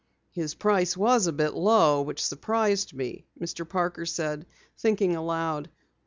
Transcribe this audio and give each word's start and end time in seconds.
"His 0.31 0.55
price 0.55 0.97
was 0.97 1.27
a 1.27 1.31
bit 1.31 1.53
low, 1.53 2.01
which 2.01 2.25
surprised 2.25 2.91
me," 2.91 3.27
Mr. 3.39 3.69
Parker 3.69 4.07
said, 4.07 4.47
thinking 4.75 5.15
aloud. 5.15 5.69